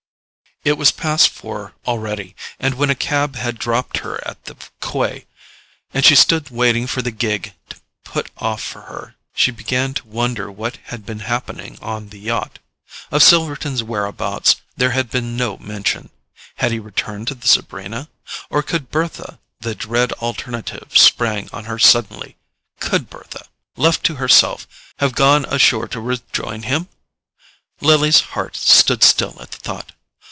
It 0.63 0.73
was 0.77 0.91
past 0.91 1.29
four 1.29 1.73
already; 1.87 2.35
and 2.59 2.75
when 2.75 2.91
a 2.91 2.93
cab 2.95 3.35
had 3.35 3.57
dropped 3.57 3.97
her 4.05 4.21
at 4.27 4.45
the 4.45 4.55
quay, 4.79 5.25
and 5.91 6.05
she 6.05 6.13
stood 6.15 6.51
waiting 6.51 6.85
for 6.85 7.01
the 7.01 7.09
gig 7.09 7.55
to 7.69 7.77
put 8.03 8.29
off 8.37 8.61
for 8.61 8.81
her, 8.81 9.15
she 9.33 9.49
began 9.49 9.95
to 9.95 10.05
wonder 10.07 10.51
what 10.51 10.77
had 10.83 11.03
been 11.03 11.21
happening 11.21 11.79
on 11.81 12.09
the 12.09 12.19
yacht. 12.19 12.59
Of 13.09 13.23
Silverton's 13.23 13.81
whereabouts 13.81 14.57
there 14.77 14.91
had 14.91 15.09
been 15.09 15.35
no 15.35 15.57
mention. 15.57 16.11
Had 16.57 16.71
he 16.71 16.77
returned 16.77 17.27
to 17.29 17.33
the 17.33 17.47
Sabrina? 17.47 18.07
Or 18.51 18.61
could 18.61 18.91
Bertha—the 18.91 19.73
dread 19.73 20.11
alternative 20.13 20.95
sprang 20.95 21.49
on 21.51 21.65
her 21.65 21.79
suddenly—could 21.79 23.09
Bertha, 23.09 23.47
left 23.77 24.03
to 24.03 24.15
herself, 24.17 24.67
have 24.99 25.15
gone 25.15 25.43
ashore 25.45 25.87
to 25.87 25.99
rejoin 25.99 26.61
him? 26.61 26.87
Lily's 27.79 28.19
heart 28.21 28.55
stood 28.55 29.01
still 29.01 29.41
at 29.41 29.49
the 29.49 29.57
thought. 29.57 29.93